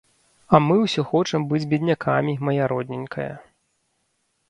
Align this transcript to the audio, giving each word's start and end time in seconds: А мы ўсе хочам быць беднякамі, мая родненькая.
А 0.53 0.59
мы 0.67 0.77
ўсе 0.85 1.03
хочам 1.11 1.45
быць 1.53 1.63
беднякамі, 1.75 2.33
мая 2.51 2.65
родненькая. 2.75 3.33